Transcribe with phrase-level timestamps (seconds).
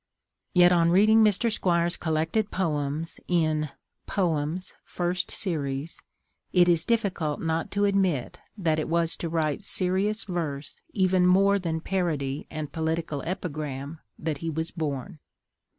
[0.55, 1.51] Yet, on reading Mr.
[1.51, 3.69] Squire's collected poems in
[4.07, 6.01] Poems: First Series,
[6.51, 11.59] it is difficult not to admit that it was to write serious verse even more
[11.59, 15.19] than parody and political epigram that he was born.